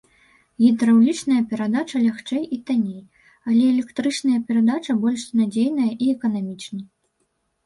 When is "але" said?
3.51-3.61